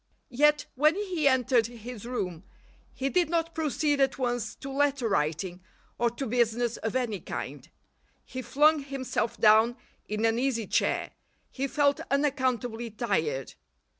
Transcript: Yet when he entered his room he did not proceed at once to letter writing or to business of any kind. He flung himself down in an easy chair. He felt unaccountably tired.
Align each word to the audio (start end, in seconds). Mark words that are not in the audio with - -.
Yet 0.31 0.65
when 0.73 0.95
he 0.95 1.27
entered 1.27 1.67
his 1.67 2.07
room 2.07 2.43
he 2.91 3.07
did 3.07 3.29
not 3.29 3.53
proceed 3.53 3.99
at 4.01 4.17
once 4.17 4.55
to 4.55 4.71
letter 4.71 5.07
writing 5.07 5.61
or 5.99 6.09
to 6.09 6.25
business 6.25 6.77
of 6.77 6.95
any 6.95 7.19
kind. 7.19 7.69
He 8.25 8.41
flung 8.41 8.79
himself 8.79 9.37
down 9.39 9.77
in 10.07 10.25
an 10.25 10.39
easy 10.39 10.65
chair. 10.65 11.11
He 11.51 11.67
felt 11.67 11.99
unaccountably 12.09 12.89
tired. 12.89 13.53